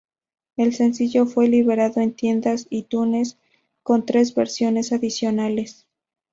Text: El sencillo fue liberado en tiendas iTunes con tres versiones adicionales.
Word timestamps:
El 0.57 0.73
sencillo 0.73 1.27
fue 1.27 1.47
liberado 1.47 2.01
en 2.01 2.15
tiendas 2.15 2.65
iTunes 2.71 3.37
con 3.83 4.03
tres 4.03 4.33
versiones 4.33 4.91
adicionales. 4.93 5.85